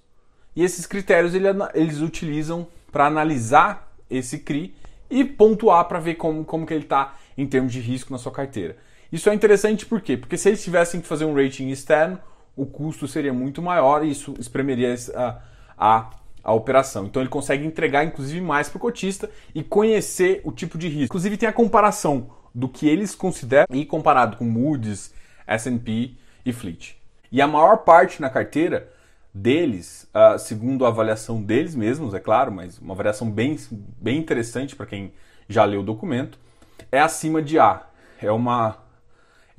e 0.56 0.64
esses 0.64 0.86
critérios 0.86 1.34
eles, 1.34 2.00
utilizam 2.00 2.66
para 2.90 3.06
analisar 3.06 3.92
esse 4.08 4.38
CRI 4.38 4.74
e 5.10 5.24
pontuar 5.24 5.84
para 5.86 6.00
ver 6.00 6.14
como, 6.14 6.44
como 6.44 6.66
que 6.66 6.72
ele 6.72 6.84
está 6.84 7.14
em 7.36 7.46
termos 7.46 7.72
de 7.72 7.80
risco 7.80 8.12
na 8.12 8.18
sua 8.18 8.32
carteira. 8.32 8.76
Isso 9.12 9.28
é 9.28 9.34
interessante 9.34 9.84
por 9.84 10.00
quê? 10.00 10.16
Porque 10.16 10.36
se 10.36 10.48
eles 10.48 10.62
tivessem 10.62 11.00
que 11.00 11.06
fazer 11.06 11.24
um 11.24 11.34
rating 11.34 11.68
externo, 11.68 12.18
o 12.60 12.66
custo 12.66 13.08
seria 13.08 13.32
muito 13.32 13.62
maior 13.62 14.04
e 14.04 14.10
isso 14.10 14.34
espremeria 14.38 14.94
a, 15.14 15.38
a, 15.78 16.10
a 16.44 16.52
operação. 16.52 17.06
Então 17.06 17.22
ele 17.22 17.30
consegue 17.30 17.64
entregar, 17.64 18.04
inclusive, 18.04 18.38
mais 18.38 18.68
para 18.68 18.76
o 18.76 18.80
cotista 18.80 19.30
e 19.54 19.62
conhecer 19.62 20.42
o 20.44 20.52
tipo 20.52 20.76
de 20.76 20.86
risco. 20.86 21.04
Inclusive, 21.04 21.38
tem 21.38 21.48
a 21.48 21.52
comparação 21.54 22.28
do 22.54 22.68
que 22.68 22.86
eles 22.86 23.14
consideram 23.14 23.66
e 23.72 23.86
comparado 23.86 24.36
com 24.36 24.44
Moody's, 24.44 25.14
S&P 25.46 26.14
e 26.44 26.52
Fleet. 26.52 26.96
E 27.32 27.40
a 27.40 27.46
maior 27.46 27.78
parte 27.78 28.20
na 28.20 28.28
carteira 28.28 28.92
deles, 29.32 30.06
uh, 30.14 30.38
segundo 30.38 30.84
a 30.84 30.88
avaliação 30.88 31.42
deles 31.42 31.74
mesmos, 31.74 32.12
é 32.12 32.20
claro, 32.20 32.52
mas 32.52 32.78
uma 32.78 32.92
avaliação 32.92 33.30
bem, 33.30 33.56
bem 33.70 34.18
interessante 34.18 34.76
para 34.76 34.84
quem 34.84 35.14
já 35.48 35.64
leu 35.64 35.80
o 35.80 35.84
documento, 35.84 36.38
é 36.92 37.00
acima 37.00 37.40
de 37.40 37.58
A. 37.58 37.86
É 38.20 38.30
uma 38.30 38.76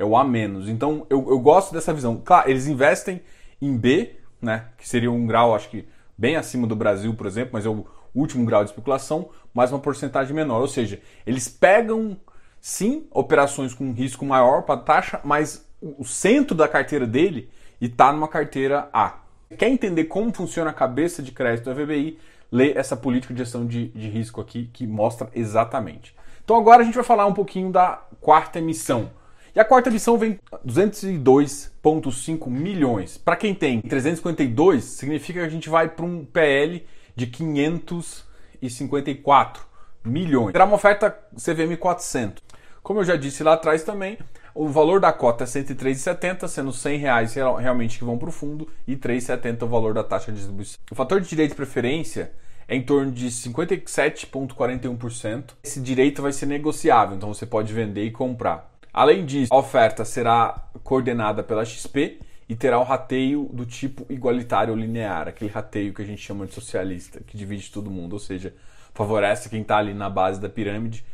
é 0.01 0.05
o 0.05 0.17
A 0.17 0.23
menos. 0.23 0.67
Então 0.67 1.05
eu, 1.09 1.27
eu 1.29 1.39
gosto 1.39 1.71
dessa 1.73 1.93
visão. 1.93 2.19
Claro, 2.23 2.49
eles 2.49 2.67
investem 2.67 3.21
em 3.61 3.77
B, 3.77 4.15
né, 4.41 4.65
que 4.77 4.89
seria 4.89 5.11
um 5.11 5.27
grau, 5.27 5.53
acho 5.53 5.69
que 5.69 5.87
bem 6.17 6.35
acima 6.35 6.65
do 6.65 6.75
Brasil, 6.75 7.13
por 7.13 7.27
exemplo, 7.27 7.51
mas 7.53 7.65
é 7.65 7.69
o 7.69 7.85
último 8.13 8.43
grau 8.45 8.63
de 8.63 8.71
especulação, 8.71 9.29
mas 9.53 9.71
uma 9.71 9.79
porcentagem 9.79 10.35
menor. 10.35 10.61
Ou 10.61 10.67
seja, 10.67 10.99
eles 11.25 11.47
pegam 11.47 12.17
sim 12.59 13.07
operações 13.11 13.73
com 13.73 13.91
risco 13.91 14.25
maior 14.25 14.63
para 14.63 14.79
taxa, 14.79 15.19
mas 15.23 15.67
o 15.81 16.03
centro 16.03 16.55
da 16.55 16.67
carteira 16.67 17.05
dele 17.05 17.49
está 17.79 18.11
numa 18.11 18.27
carteira 18.27 18.89
A. 18.91 19.19
Quer 19.57 19.69
entender 19.69 20.05
como 20.05 20.33
funciona 20.33 20.71
a 20.71 20.73
cabeça 20.73 21.21
de 21.21 21.31
crédito 21.31 21.65
da 21.65 21.73
VBI? 21.73 22.17
Lê 22.51 22.73
essa 22.73 22.97
política 22.97 23.33
de 23.33 23.39
gestão 23.39 23.65
de, 23.65 23.89
de 23.89 24.09
risco 24.09 24.41
aqui 24.41 24.69
que 24.73 24.85
mostra 24.87 25.29
exatamente. 25.33 26.15
Então 26.43 26.57
agora 26.57 26.81
a 26.81 26.85
gente 26.85 26.95
vai 26.95 27.03
falar 27.03 27.25
um 27.25 27.33
pouquinho 27.33 27.71
da 27.71 28.01
quarta 28.19 28.59
emissão. 28.59 29.11
E 29.53 29.59
a 29.59 29.65
quarta 29.65 29.89
emissão 29.89 30.17
vem 30.17 30.39
202,5 30.65 32.49
milhões. 32.49 33.17
Para 33.17 33.35
quem 33.35 33.53
tem 33.53 33.81
352, 33.81 34.81
significa 34.83 35.41
que 35.41 35.45
a 35.45 35.49
gente 35.49 35.69
vai 35.69 35.89
para 35.89 36.05
um 36.05 36.23
PL 36.23 36.87
de 37.13 37.27
554 37.27 39.61
milhões. 40.05 40.53
Será 40.53 40.63
uma 40.63 40.75
oferta 40.75 41.11
CVM 41.35 41.75
400. 41.77 42.41
Como 42.81 43.01
eu 43.01 43.03
já 43.03 43.17
disse 43.17 43.43
lá 43.43 43.51
atrás 43.53 43.83
também, 43.83 44.17
o 44.55 44.69
valor 44.69 45.01
da 45.01 45.11
cota 45.11 45.43
é 45.43 45.47
R$ 45.47 45.51
103,70, 45.51 46.47
sendo 46.47 46.71
100 46.71 46.97
reais 46.97 47.33
realmente 47.33 47.99
que 47.99 48.05
vão 48.05 48.17
para 48.17 48.29
o 48.29 48.31
fundo 48.31 48.69
e 48.87 48.93
R$ 48.93 48.99
3,70 48.99 49.63
o 49.63 49.67
valor 49.67 49.93
da 49.93 50.03
taxa 50.03 50.31
de 50.31 50.37
distribuição. 50.37 50.79
O 50.89 50.95
fator 50.95 51.19
de 51.19 51.27
direito 51.27 51.51
de 51.51 51.57
preferência 51.57 52.31
é 52.67 52.75
em 52.75 52.81
torno 52.81 53.11
de 53.11 53.27
57,41%. 53.27 55.55
Esse 55.63 55.79
direito 55.81 56.21
vai 56.21 56.31
ser 56.31 56.45
negociável, 56.45 57.17
então 57.17 57.33
você 57.33 57.45
pode 57.45 57.73
vender 57.73 58.05
e 58.05 58.11
comprar. 58.11 58.70
Além 58.93 59.25
disso, 59.25 59.53
a 59.53 59.57
oferta 59.57 60.03
será 60.03 60.69
coordenada 60.83 61.41
pela 61.43 61.63
XP 61.63 62.19
e 62.49 62.55
terá 62.55 62.79
o 62.79 62.83
rateio 62.83 63.49
do 63.53 63.65
tipo 63.65 64.05
igualitário 64.11 64.75
linear, 64.75 65.27
aquele 65.27 65.49
rateio 65.49 65.93
que 65.93 66.01
a 66.01 66.05
gente 66.05 66.21
chama 66.21 66.45
de 66.45 66.53
socialista, 66.53 67.21
que 67.25 67.37
divide 67.37 67.71
todo 67.71 67.89
mundo, 67.89 68.13
ou 68.13 68.19
seja, 68.19 68.53
favorece 68.93 69.49
quem 69.49 69.61
está 69.61 69.77
ali 69.77 69.93
na 69.93 70.09
base 70.09 70.39
da 70.39 70.49
pirâmide 70.49 71.05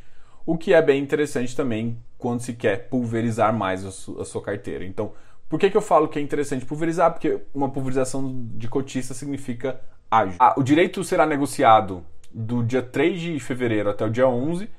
o 0.47 0.57
que 0.57 0.73
é 0.73 0.81
bem 0.81 1.03
interessante 1.03 1.53
também 1.53 2.01
quando 2.17 2.39
se 2.39 2.53
quer 2.53 2.87
pulverizar 2.87 3.53
mais 3.53 3.85
a, 3.85 3.89
a 4.21 4.25
sua 4.25 4.41
carteira. 4.41 4.85
Então, 4.85 5.11
por 5.49 5.59
que, 5.59 5.69
que 5.69 5.75
eu 5.75 5.81
falo 5.81 6.07
que 6.07 6.17
é 6.17 6.21
interessante 6.21 6.65
pulverizar? 6.65 7.11
Porque 7.11 7.41
uma 7.53 7.69
pulverização 7.69 8.47
de 8.55 8.67
cotista 8.69 9.13
significa 9.13 9.79
ágil. 10.09 10.37
Ah, 10.39 10.55
o 10.57 10.63
direito 10.63 11.03
será 11.03 11.25
negociado 11.25 12.03
do 12.31 12.63
dia 12.63 12.81
3 12.81 13.19
de 13.19 13.39
fevereiro 13.41 13.89
até 13.89 14.05
o 14.05 14.09
dia 14.09 14.25
11. 14.25 14.69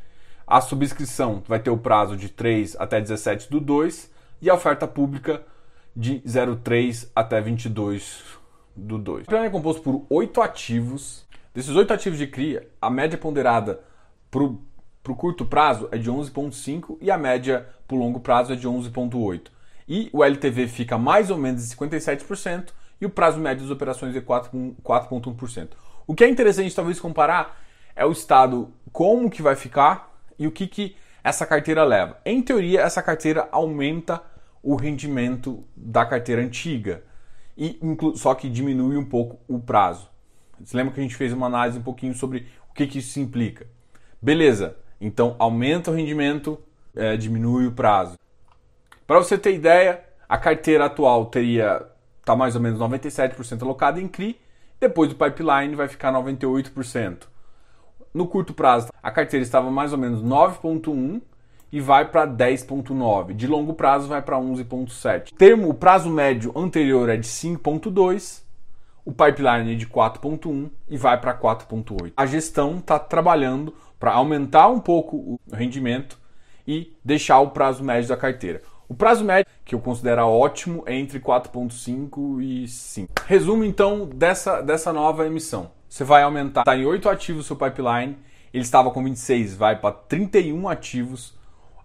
A 0.48 0.62
subscrição 0.62 1.42
vai 1.46 1.60
ter 1.60 1.68
o 1.68 1.76
prazo 1.76 2.16
de 2.16 2.30
3 2.30 2.74
até 2.80 2.98
17 2.98 3.50
do 3.50 3.60
2 3.60 4.10
e 4.40 4.48
a 4.48 4.54
oferta 4.54 4.88
pública 4.88 5.42
de 5.94 6.22
03 6.62 7.12
até 7.14 7.38
22 7.38 8.22
do 8.74 8.96
2. 8.96 9.24
O 9.24 9.28
plano 9.28 9.44
é 9.44 9.50
composto 9.50 9.82
por 9.82 10.06
8 10.08 10.40
ativos. 10.40 11.26
Desses 11.52 11.76
8 11.76 11.92
ativos 11.92 12.18
de 12.18 12.26
CRI, 12.26 12.60
a 12.80 12.88
média 12.88 13.18
ponderada 13.18 13.80
para 14.30 14.42
o 14.42 15.14
curto 15.14 15.44
prazo 15.44 15.86
é 15.92 15.98
de 15.98 16.10
11,5% 16.10 16.96
e 16.98 17.10
a 17.10 17.18
média 17.18 17.68
para 17.86 17.96
o 17.96 17.98
longo 17.98 18.20
prazo 18.20 18.54
é 18.54 18.56
de 18.56 18.66
11,8%. 18.66 19.48
E 19.86 20.08
o 20.14 20.24
LTV 20.24 20.66
fica 20.66 20.96
mais 20.96 21.30
ou 21.30 21.36
menos 21.36 21.68
de 21.68 21.76
57% 21.76 22.70
e 22.98 23.04
o 23.04 23.10
prazo 23.10 23.38
médio 23.38 23.64
das 23.64 23.70
operações 23.70 24.16
é 24.16 24.20
4,1%. 24.22 25.68
O 26.06 26.14
que 26.14 26.24
é 26.24 26.28
interessante 26.28 26.74
talvez 26.74 26.98
comparar 26.98 27.60
é 27.94 28.06
o 28.06 28.12
estado 28.12 28.72
como 28.90 29.28
que 29.28 29.42
vai 29.42 29.54
ficar 29.54 30.08
e 30.38 30.46
o 30.46 30.52
que, 30.52 30.66
que 30.66 30.96
essa 31.22 31.46
carteira 31.46 31.84
leva. 31.84 32.18
Em 32.24 32.40
teoria, 32.40 32.80
essa 32.80 33.02
carteira 33.02 33.48
aumenta 33.50 34.22
o 34.62 34.76
rendimento 34.76 35.64
da 35.76 36.04
carteira 36.04 36.42
antiga, 36.42 37.02
e 37.56 37.78
só 38.14 38.34
que 38.34 38.48
diminui 38.48 38.96
um 38.96 39.04
pouco 39.04 39.38
o 39.48 39.58
prazo. 39.58 40.08
Você 40.60 40.76
lembra 40.76 40.94
que 40.94 41.00
a 41.00 41.02
gente 41.02 41.16
fez 41.16 41.32
uma 41.32 41.46
análise 41.46 41.78
um 41.78 41.82
pouquinho 41.82 42.14
sobre 42.14 42.46
o 42.70 42.74
que, 42.74 42.86
que 42.86 42.98
isso 42.98 43.18
implica? 43.20 43.66
Beleza, 44.20 44.76
então 45.00 45.36
aumenta 45.38 45.90
o 45.90 45.94
rendimento, 45.94 46.58
é, 46.94 47.16
diminui 47.16 47.66
o 47.66 47.72
prazo. 47.72 48.18
Para 49.06 49.18
você 49.18 49.38
ter 49.38 49.54
ideia, 49.54 50.04
a 50.28 50.36
carteira 50.36 50.86
atual 50.86 51.26
teria 51.26 51.86
tá 52.24 52.36
mais 52.36 52.54
ou 52.54 52.60
menos 52.60 52.78
97% 52.78 53.62
alocada 53.62 53.98
em 54.00 54.06
CRI, 54.06 54.38
depois 54.78 55.08
do 55.08 55.16
pipeline 55.16 55.74
vai 55.74 55.88
ficar 55.88 56.12
98%. 56.12 57.26
No 58.18 58.26
curto 58.26 58.52
prazo, 58.52 58.88
a 59.00 59.12
carteira 59.12 59.44
estava 59.44 59.70
mais 59.70 59.92
ou 59.92 59.98
menos 59.98 60.20
9.1 60.24 61.22
e 61.70 61.80
vai 61.80 62.04
para 62.04 62.26
10.9. 62.26 63.32
De 63.32 63.46
longo 63.46 63.74
prazo 63.74 64.08
vai 64.08 64.20
para 64.20 64.36
11.7. 64.36 65.32
Termo 65.38 65.68
o 65.68 65.74
prazo 65.74 66.10
médio 66.10 66.50
anterior 66.56 67.08
é 67.08 67.16
de 67.16 67.28
5.2, 67.28 68.42
o 69.04 69.12
pipeline 69.12 69.72
é 69.72 69.76
de 69.76 69.86
4.1 69.86 70.68
e 70.88 70.96
vai 70.96 71.20
para 71.20 71.32
4.8. 71.32 72.12
A 72.16 72.26
gestão 72.26 72.78
está 72.78 72.98
trabalhando 72.98 73.72
para 74.00 74.14
aumentar 74.14 74.66
um 74.66 74.80
pouco 74.80 75.16
o 75.16 75.40
rendimento 75.52 76.18
e 76.66 76.92
deixar 77.04 77.38
o 77.38 77.50
prazo 77.50 77.84
médio 77.84 78.08
da 78.08 78.16
carteira. 78.16 78.62
O 78.88 78.94
prazo 78.94 79.24
médio, 79.24 79.46
que 79.64 79.76
eu 79.76 79.80
considero 79.80 80.26
ótimo, 80.26 80.82
é 80.86 80.94
entre 80.96 81.20
4,5 81.20 82.42
e 82.42 82.66
5. 82.66 83.12
Resumo 83.26 83.62
então 83.62 84.06
dessa, 84.06 84.60
dessa 84.60 84.92
nova 84.92 85.24
emissão. 85.24 85.77
Você 85.88 86.04
vai 86.04 86.22
aumentar, 86.22 86.60
está 86.60 86.76
em 86.76 86.84
8 86.84 87.08
ativos 87.08 87.44
o 87.44 87.46
seu 87.46 87.56
pipeline, 87.56 88.16
ele 88.52 88.62
estava 88.62 88.90
com 88.90 89.02
26, 89.02 89.54
vai 89.54 89.76
para 89.76 89.92
31 89.92 90.68
ativos, 90.68 91.34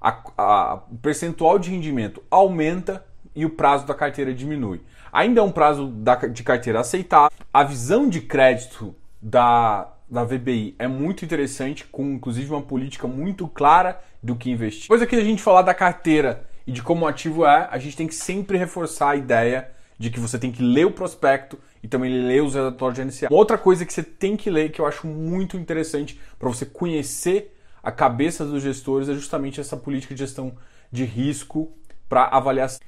a, 0.02 0.22
a, 0.38 0.80
o 0.92 0.98
percentual 0.98 1.58
de 1.58 1.70
rendimento 1.70 2.22
aumenta 2.30 3.06
e 3.36 3.46
o 3.46 3.50
prazo 3.50 3.86
da 3.86 3.94
carteira 3.94 4.34
diminui. 4.34 4.82
Ainda 5.12 5.42
é 5.42 5.44
um 5.44 5.52
prazo 5.52 5.88
da, 5.88 6.16
de 6.16 6.44
carteira 6.44 6.82
aceitável. 6.82 7.32
A 7.54 7.64
visão 7.64 8.10
de 8.10 8.20
crédito 8.20 8.94
da, 9.22 9.94
da 10.10 10.24
VBI 10.24 10.76
é 10.78 10.88
muito 10.88 11.24
interessante, 11.24 11.86
com 11.86 12.04
inclusive 12.14 12.52
uma 12.52 12.62
política 12.62 13.08
muito 13.08 13.48
clara 13.48 14.02
do 14.22 14.36
que 14.36 14.52
investir. 14.52 14.84
Depois 14.84 15.02
aqui 15.02 15.16
a 15.16 15.24
gente 15.24 15.42
falar 15.42 15.62
da 15.62 15.74
carteira 15.74 16.46
e 16.68 16.72
de 16.72 16.82
como 16.82 17.06
o 17.06 17.08
ativo 17.08 17.46
é, 17.46 17.68
a 17.72 17.78
gente 17.78 17.96
tem 17.96 18.08
que 18.08 18.16
sempre 18.16 18.58
reforçar 18.58 19.12
a 19.12 19.16
ideia 19.16 19.70
de 19.98 20.10
que 20.10 20.20
você 20.20 20.38
tem 20.38 20.52
que 20.52 20.62
ler 20.62 20.86
o 20.86 20.92
prospecto 20.92 21.58
e 21.84 21.88
também 21.88 22.26
ler 22.26 22.42
os 22.42 22.56
relatórios 22.56 22.96
de 22.96 23.04
NCA. 23.04 23.28
Outra 23.30 23.58
coisa 23.58 23.86
que 23.86 23.94
você 23.94 24.02
tem 24.02 24.36
que 24.36 24.50
ler, 24.50 24.72
que 24.72 24.80
eu 24.80 24.88
acho 24.88 25.06
muito 25.06 25.58
interessante 25.58 26.20
para 26.40 26.50
você 26.50 26.66
conhecer 26.66 27.56
a 27.84 27.92
cabeça 27.92 28.46
dos 28.46 28.64
gestores, 28.64 29.10
é 29.10 29.14
justamente 29.14 29.60
essa 29.60 29.76
política 29.76 30.16
de 30.16 30.20
gestão 30.20 30.56
de 30.90 31.04
risco 31.04 31.72
para 32.08 32.24
avaliação. 32.26 32.80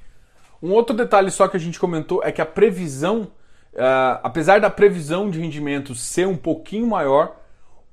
Um 0.62 0.72
outro 0.72 0.96
detalhe 0.96 1.30
só 1.30 1.46
que 1.46 1.56
a 1.56 1.60
gente 1.60 1.78
comentou 1.78 2.24
é 2.24 2.32
que 2.32 2.40
a 2.40 2.46
previsão 2.46 3.30
Uh, 3.76 4.16
apesar 4.22 4.58
da 4.58 4.70
previsão 4.70 5.28
de 5.30 5.38
rendimento 5.38 5.94
ser 5.94 6.26
um 6.26 6.36
pouquinho 6.36 6.86
maior, 6.86 7.36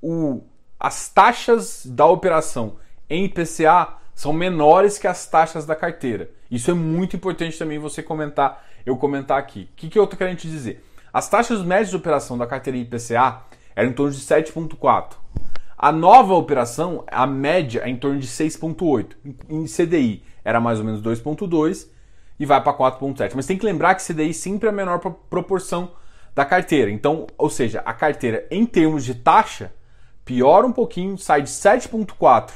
o, 0.00 0.42
as 0.80 1.10
taxas 1.10 1.84
da 1.84 2.06
operação 2.06 2.76
em 3.08 3.26
IPCA 3.26 3.98
são 4.14 4.32
menores 4.32 4.96
que 4.96 5.06
as 5.06 5.26
taxas 5.26 5.66
da 5.66 5.76
carteira. 5.76 6.30
Isso 6.50 6.70
é 6.70 6.74
muito 6.74 7.16
importante 7.16 7.58
também 7.58 7.78
você 7.78 8.02
comentar, 8.02 8.64
eu 8.86 8.96
comentar 8.96 9.38
aqui. 9.38 9.68
O 9.72 9.76
que, 9.76 9.90
que 9.90 9.98
eu 9.98 10.04
estou 10.04 10.16
querendo 10.16 10.38
te 10.38 10.48
dizer? 10.48 10.82
As 11.14 11.28
taxas 11.28 11.62
médias 11.62 11.90
de 11.90 11.96
operação 11.96 12.36
da 12.36 12.44
carteira 12.44 12.76
IPCA 12.76 13.42
eram 13.76 13.90
em 13.90 13.92
torno 13.92 14.10
de 14.10 14.18
7,4. 14.18 15.14
A 15.78 15.92
nova 15.92 16.34
operação, 16.34 17.04
a 17.06 17.24
média 17.24 17.82
é 17.84 17.88
em 17.88 17.96
torno 17.96 18.18
de 18.18 18.26
6,8. 18.26 19.14
Em 19.48 19.64
CDI 19.66 20.24
era 20.44 20.58
mais 20.58 20.80
ou 20.80 20.84
menos 20.84 21.00
2,2 21.00 21.86
e 22.36 22.44
vai 22.44 22.60
para 22.60 22.76
4,7. 22.76 23.30
Mas 23.36 23.46
tem 23.46 23.56
que 23.56 23.64
lembrar 23.64 23.94
que 23.94 24.04
CDI 24.04 24.34
sempre 24.34 24.66
é 24.66 24.70
a 24.70 24.74
menor 24.74 24.98
proporção 24.98 25.92
da 26.34 26.44
carteira. 26.44 26.90
Então, 26.90 27.28
ou 27.38 27.48
seja, 27.48 27.80
a 27.86 27.92
carteira 27.92 28.44
em 28.50 28.66
termos 28.66 29.04
de 29.04 29.14
taxa 29.14 29.72
piora 30.24 30.66
um 30.66 30.72
pouquinho, 30.72 31.16
sai 31.16 31.42
de 31.42 31.48
7,4 31.48 32.54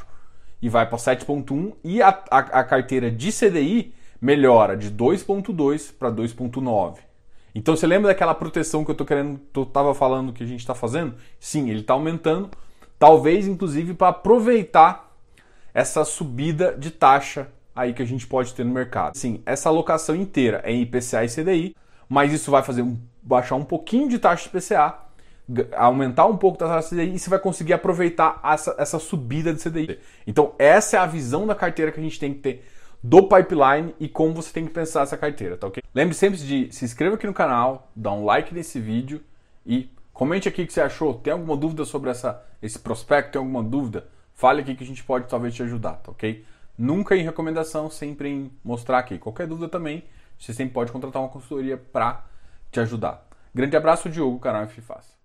e 0.61 0.69
vai 0.69 0.85
para 0.85 0.99
7,1 0.99 1.75
e 1.85 2.03
a, 2.03 2.09
a, 2.09 2.39
a, 2.39 2.65
carteira 2.65 3.09
de 3.09 3.31
CDI 3.31 3.95
melhora 4.21 4.77
de 4.77 4.91
2,2 4.91 5.93
para 5.97 6.11
2,9. 6.11 7.08
Então 7.59 7.75
você 7.75 7.89
lembra 7.89 8.13
daquela 8.13 8.37
proteção 8.37 8.85
que 8.85 8.91
eu 8.93 8.95
tô 8.95 9.05
querendo, 9.05 9.41
eu 9.53 9.67
tava 9.67 9.93
falando 9.93 10.33
que 10.33 10.45
a 10.45 10.47
gente 10.47 10.61
está 10.61 10.77
fazendo? 10.77 11.17
Sim, 11.41 11.69
ele 11.69 11.81
está 11.81 11.93
aumentando, 11.93 12.49
talvez 12.97 13.49
inclusive 13.49 13.95
para 13.95 14.09
aproveitar 14.09 15.13
essa 15.75 16.05
subida 16.05 16.77
de 16.79 16.93
taxa 16.93 17.49
aí 17.75 17.93
que 17.93 18.01
a 18.01 18.07
gente 18.07 18.29
pode 18.29 18.55
ter 18.55 18.65
no 18.65 18.73
mercado. 18.73 19.19
Sim, 19.19 19.43
essa 19.45 19.69
alocação 19.69 20.15
inteira 20.15 20.61
é 20.65 20.73
em 20.73 20.83
IPCA 20.83 21.25
e 21.25 21.29
CDI, 21.29 21.77
mas 22.09 22.33
isso 22.33 22.49
vai 22.49 22.63
fazer 22.63 22.83
um, 22.83 22.97
baixar 23.21 23.57
um 23.57 23.65
pouquinho 23.65 24.09
de 24.09 24.21
taxa 24.21 24.49
de 24.49 24.57
IPCA, 24.57 24.95
aumentar 25.77 26.27
um 26.27 26.37
pouco 26.37 26.59
da 26.59 26.69
taxa 26.69 26.95
de 26.95 27.03
CDI 27.03 27.17
e 27.17 27.19
você 27.19 27.29
vai 27.29 27.41
conseguir 27.41 27.73
aproveitar 27.73 28.39
essa, 28.45 28.77
essa 28.79 29.01
subida 29.01 29.53
de 29.53 29.61
CDI. 29.61 29.99
Então, 30.29 30.55
essa 30.61 30.97
é 30.97 31.01
a 31.01 31.07
visão 31.07 31.45
da 31.45 31.57
carteira 31.57 31.91
que 31.91 31.99
a 31.99 32.03
gente 32.05 32.21
tem 32.21 32.33
que 32.35 32.39
ter 32.39 32.65
do 33.03 33.29
pipeline 33.29 33.95
e 33.99 34.09
como 34.09 34.35
você 34.35 34.53
tem 34.53 34.67
que 34.67 34.73
pensar 34.73 35.03
essa 35.03 35.17
carteira, 35.17 35.57
tá 35.57 35.67
ok? 35.67 35.83
Lembre 35.95 36.15
sempre 36.15 36.39
de 36.39 36.73
se 36.73 36.85
inscrever 36.85 37.15
aqui 37.17 37.27
no 37.27 37.35
canal, 37.35 37.91
dar 37.95 38.13
um 38.13 38.25
like 38.25 38.53
nesse 38.53 38.81
vídeo 38.81 39.23
e 39.65 39.91
comente 40.13 40.49
aqui 40.49 40.63
o 40.63 40.67
que 40.67 40.73
você 40.73 40.81
achou. 40.81 41.15
Tem 41.15 41.33
alguma 41.33 41.57
dúvida 41.57 41.85
sobre 41.85 42.11
essa, 42.11 42.45
esse 42.61 42.79
prospecto? 42.79 43.33
Tem 43.33 43.39
alguma 43.39 43.63
dúvida? 43.63 44.09
Fale 44.35 44.61
aqui 44.61 44.75
que 44.75 44.85
a 44.85 44.87
gente 44.87 45.05
pode 45.05 45.29
talvez 45.29 45.55
te 45.55 45.63
ajudar, 45.63 45.95
tá 45.95 46.11
ok? 46.11 46.45
Nunca 46.77 47.17
em 47.17 47.23
recomendação, 47.23 47.91
sempre 47.91 48.29
em 48.29 48.53
mostrar 48.63 48.99
aqui. 48.99 49.19
Qualquer 49.19 49.47
dúvida 49.47 49.69
também, 49.69 50.05
você 50.39 50.53
sempre 50.53 50.75
pode 50.75 50.93
contratar 50.93 51.21
uma 51.21 51.29
consultoria 51.29 51.77
para 51.77 52.25
te 52.71 52.79
ajudar. 52.81 53.27
Grande 53.55 53.77
abraço, 53.77 54.09
Diogo, 54.09 54.39
canal 54.39 54.63
F 54.63 54.81
Fácil. 54.81 55.18